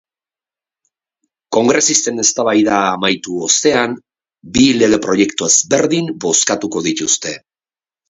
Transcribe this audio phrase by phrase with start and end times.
[1.57, 3.95] Kongresisten eztabaida amaitu ostean
[4.59, 7.41] bi lege proiektu ezberdin bozkatuko dituzte.